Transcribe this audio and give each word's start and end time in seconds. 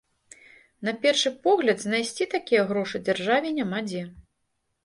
На 0.87 0.93
першы 1.03 1.33
погляд, 1.43 1.77
знайсці 1.83 2.29
такія 2.35 2.65
грошы 2.73 3.05
дзяржаве 3.11 3.55
няма 3.59 3.79
дзе. 3.93 4.03